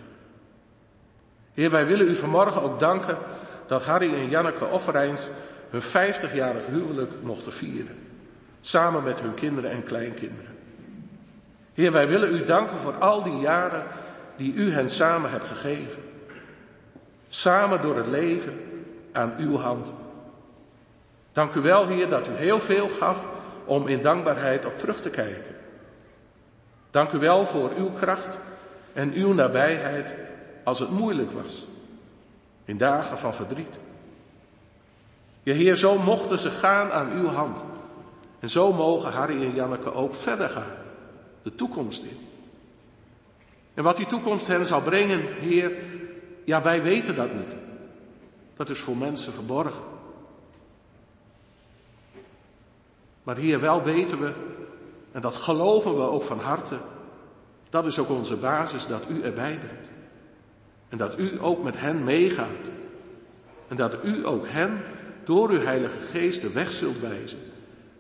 [1.54, 3.18] Heer, wij willen u vanmorgen ook danken
[3.68, 5.28] dat Harry en Janneke Offerijns
[5.70, 7.98] hun 50-jarig huwelijk mochten vieren.
[8.62, 10.56] Samen met hun kinderen en kleinkinderen.
[11.74, 13.84] Heer, wij willen u danken voor al die jaren
[14.36, 16.02] die u hen samen hebt gegeven.
[17.34, 18.62] Samen door het leven
[19.12, 19.92] aan uw hand.
[21.32, 23.26] Dank u wel, Heer, dat u heel veel gaf
[23.66, 25.56] om in dankbaarheid op terug te kijken.
[26.92, 28.38] Dank u wel voor uw kracht
[28.94, 30.14] en uw nabijheid
[30.64, 31.66] als het moeilijk was.
[32.66, 33.80] In dagen van verdriet.
[35.44, 37.60] Je Heer, zo mochten ze gaan aan uw hand.
[38.40, 40.76] En zo mogen Harry en Janneke ook verder gaan.
[41.44, 42.18] De toekomst in.
[43.74, 45.72] En wat die toekomst hen zal brengen, Heer,
[46.46, 47.56] ja, wij weten dat niet.
[48.54, 49.84] Dat is voor mensen verborgen.
[53.24, 54.32] Maar hier wel weten we,
[55.12, 56.78] en dat geloven we ook van harte,
[57.70, 59.90] dat is ook onze basis, dat u erbij bent.
[60.90, 62.70] En dat u ook met hen meegaat.
[63.68, 64.82] En dat u ook hen
[65.24, 67.40] door uw Heilige Geest de weg zult wijzen.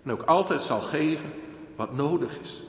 [0.03, 1.33] En ook altijd zal geven
[1.75, 2.63] wat nodig is.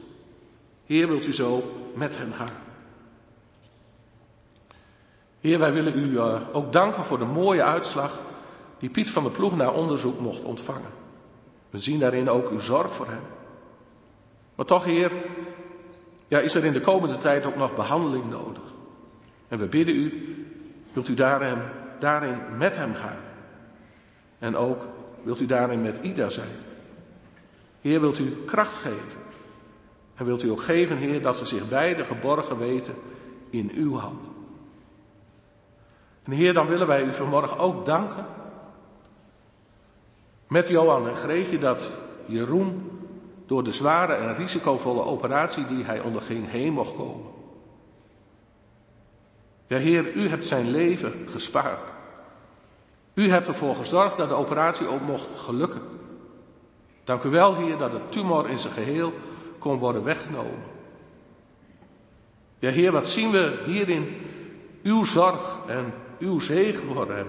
[0.87, 1.63] Heer, wilt u zo
[1.95, 2.64] met hen gaan.
[5.45, 8.21] Heer, wij willen u uh, ook danken voor de mooie uitslag
[8.79, 10.91] die Piet van der Ploeg na onderzoek mocht ontvangen.
[11.71, 13.23] We zien daarin ook uw zorg voor hem.
[14.55, 15.13] Maar toch, Heer,
[16.29, 18.63] ja, is er in de komende tijd ook nog behandeling nodig.
[19.49, 20.37] En we bidden u,
[20.93, 21.59] wilt u daarin,
[21.99, 23.21] daarin met hem gaan.
[24.39, 24.87] En ook
[25.23, 26.57] wilt u daarin met Ida zijn.
[27.81, 29.21] Heer, wilt u kracht geven.
[30.15, 32.95] En wilt u ook geven, Heer, dat ze zich beide geborgen weten
[33.51, 34.34] in uw hand.
[36.25, 38.27] En Heer, dan willen wij u vanmorgen ook danken.
[40.49, 41.91] Met Johan en Greetje dat
[42.27, 42.91] Jeroen
[43.47, 47.27] door de zware en risicovolle operatie die hij onderging heen mocht komen.
[49.67, 51.93] Ja, Heer, u hebt zijn leven gespaard.
[53.15, 55.83] U hebt ervoor gezorgd dat de operatie ook mocht gelukken.
[57.05, 59.13] Dank u wel, Heer, dat de tumor in zijn geheel
[59.59, 60.63] kon worden weggenomen.
[62.59, 64.21] Ja, Heer, wat zien we hierin
[64.85, 67.27] uw zorg en uw zegen voor hem.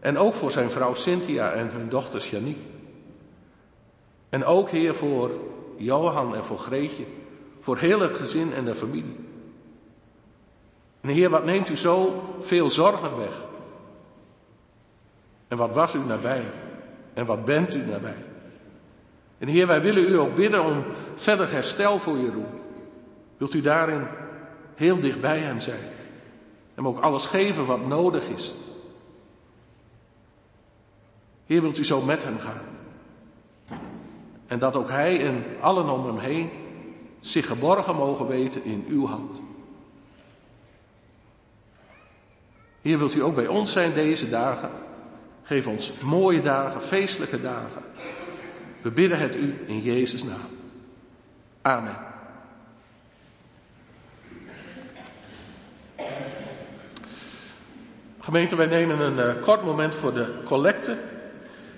[0.00, 2.58] En ook voor zijn vrouw Cynthia en hun dochter Janiek.
[4.28, 5.30] En ook, Heer, voor
[5.76, 7.04] Johan en voor Greetje.
[7.60, 9.16] Voor heel het gezin en de familie.
[11.00, 13.44] En Heer, wat neemt u zo veel zorgen weg?
[15.48, 16.44] En wat was u nabij?
[17.14, 18.24] En wat bent u nabij?
[19.38, 20.84] En Heer, wij willen u ook bidden om
[21.16, 22.46] verder herstel voor Jeroen.
[23.36, 24.06] Wilt u daarin
[24.74, 25.94] heel dicht bij hem zijn?
[26.76, 28.54] Hem ook alles geven wat nodig is.
[31.46, 32.62] Heer, wilt u zo met hem gaan?
[34.46, 36.50] En dat ook hij en allen om hem heen
[37.20, 39.40] zich geborgen mogen weten in uw hand.
[42.82, 44.70] Heer, wilt u ook bij ons zijn deze dagen?
[45.42, 47.82] Geef ons mooie dagen, feestelijke dagen.
[48.82, 50.48] We bidden het u in Jezus' naam.
[51.62, 52.15] Amen.
[58.26, 60.96] Gemeente, wij nemen een uh, kort moment voor de collecte.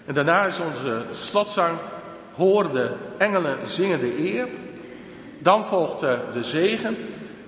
[0.06, 1.78] En daarna is onze slotzang
[2.34, 4.48] Hoor de engelen zingen de eer.
[5.38, 6.96] Dan volgt uh, de zegen.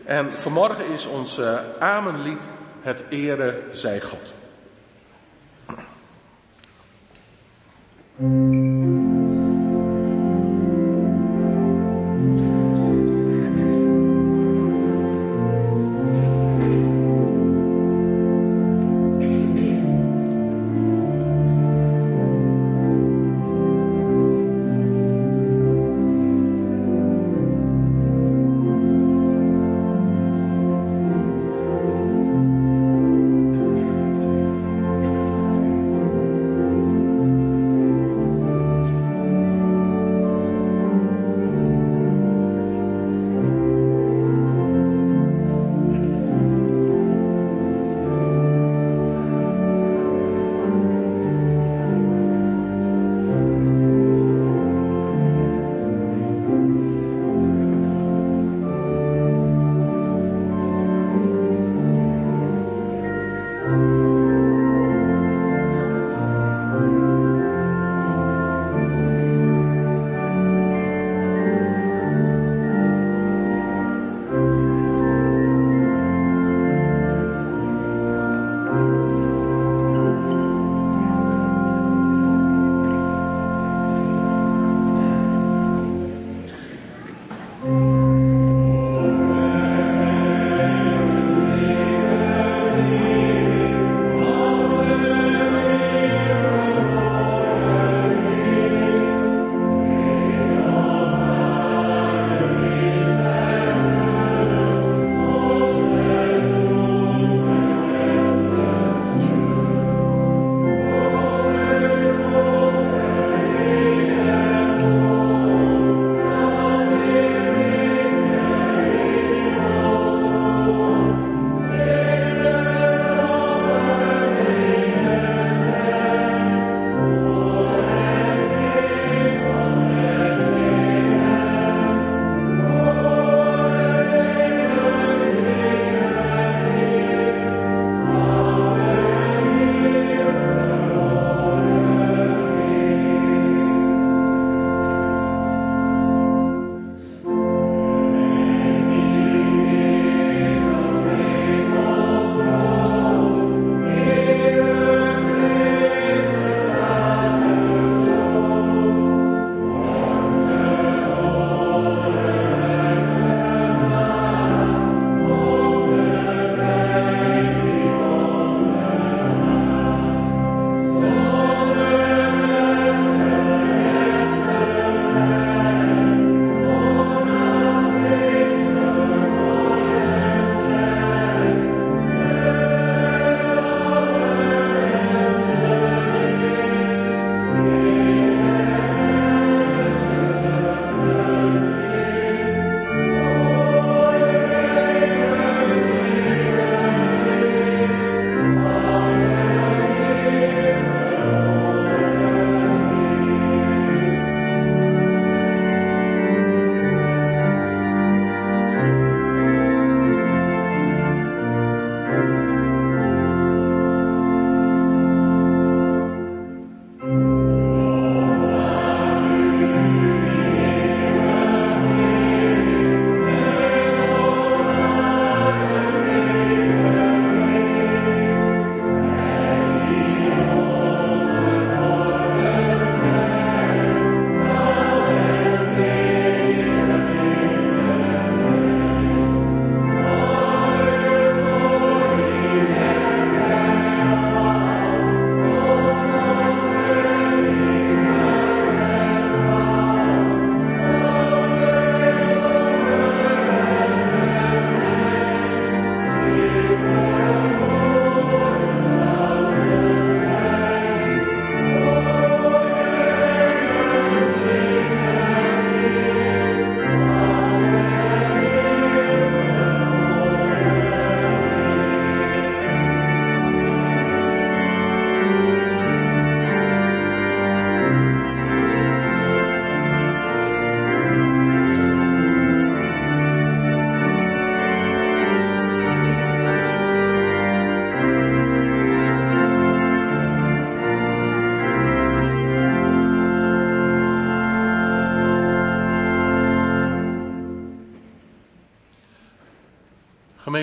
[0.04, 2.48] En vanmorgen is ons uh, amenlied
[2.80, 4.34] Het ere zij God.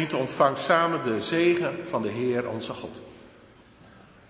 [0.08, 3.02] Gemeente ontvangt samen de zegen van de Heer onze God.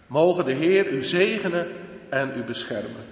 [0.08, 1.68] Mogen de Heer u zegenen
[2.10, 3.06] en u beschermen.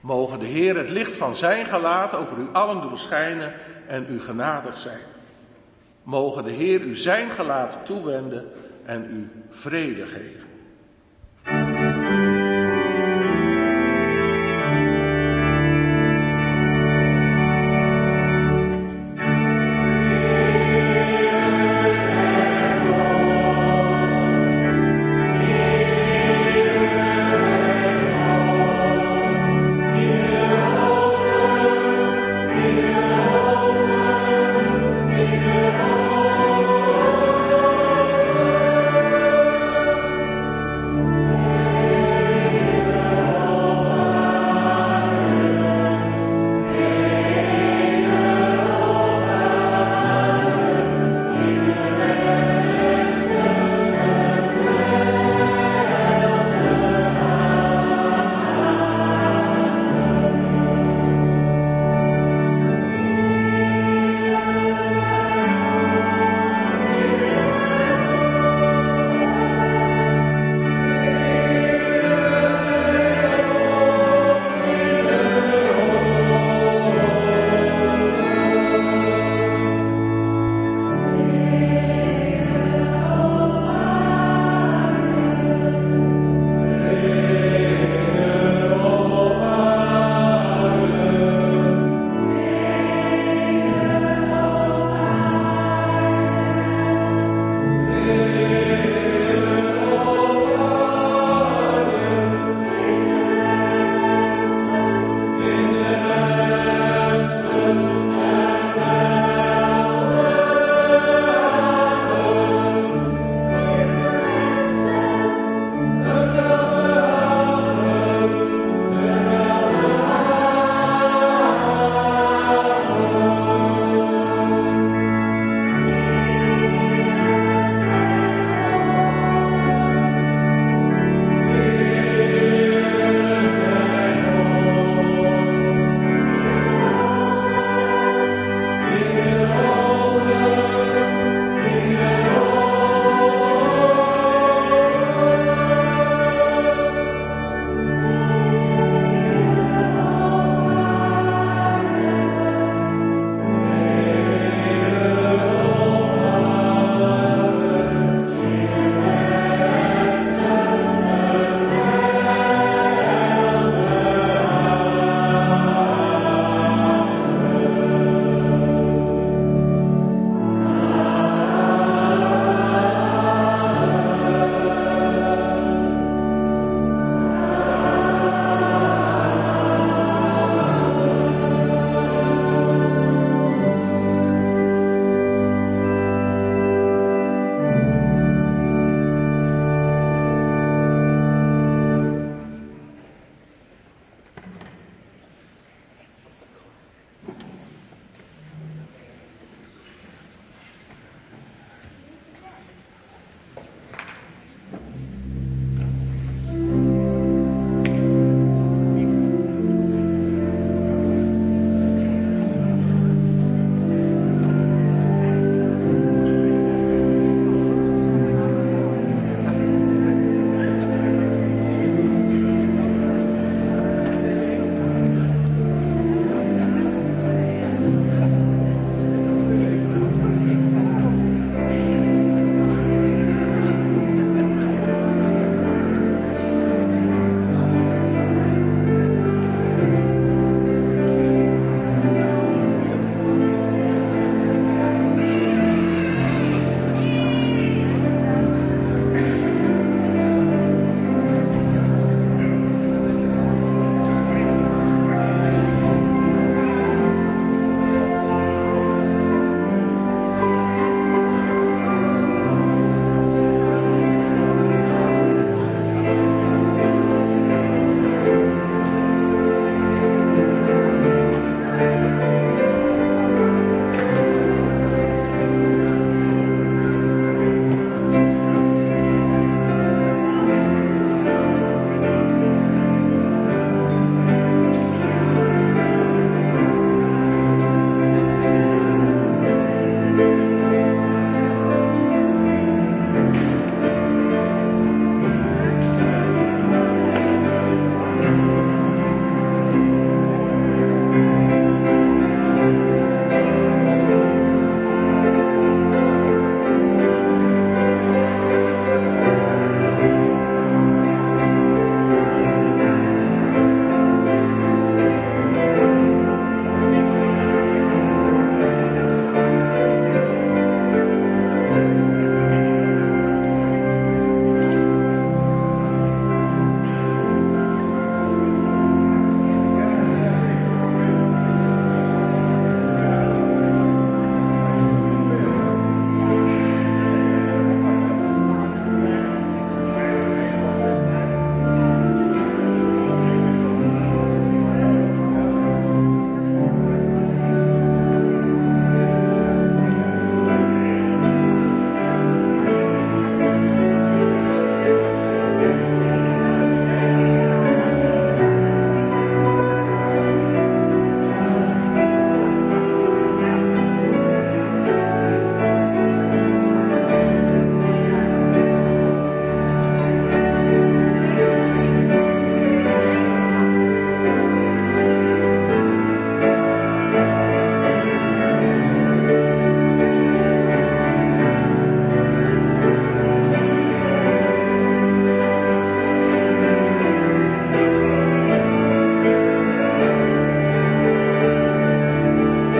[0.00, 3.52] Mogen de Heer het licht van zijn gelaat over u allen doen schijnen
[3.88, 5.00] en u genadig zijn.
[6.02, 8.52] Mogen de Heer u zijn gelaat toewenden
[8.84, 10.48] en u vrede geven.